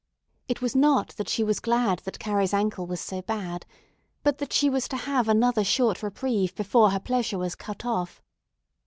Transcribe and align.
It 0.47 0.63
was 0.63 0.75
not 0.75 1.09
that 1.17 1.29
she 1.29 1.43
was 1.43 1.59
glad 1.59 1.99
that 2.05 2.17
Carrie's 2.17 2.55
ankle 2.55 2.87
was 2.87 2.99
so 2.99 3.21
bad, 3.21 3.67
but 4.23 4.39
that 4.39 4.51
she 4.51 4.67
was 4.67 4.87
to 4.87 4.97
have 4.97 5.29
another 5.29 5.63
short 5.63 6.01
reprieve 6.01 6.55
before 6.55 6.89
her 6.89 6.99
pleasure 6.99 7.37
was 7.37 7.53
cut 7.53 7.85
off. 7.85 8.19